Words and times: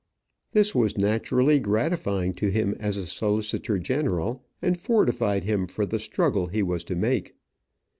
This 0.53 0.73
was 0.73 0.97
naturally 0.97 1.59
gratifying 1.59 2.33
to 2.33 2.49
him 2.49 2.73
as 2.79 2.97
a 2.97 3.05
solicitor 3.05 3.77
general, 3.77 4.43
and 4.59 4.75
fortified 4.75 5.43
him 5.43 5.67
for 5.67 5.85
the 5.85 5.99
struggle 5.99 6.47
he 6.47 6.63
was 6.63 6.83
to 6.85 6.95
make. 6.95 7.35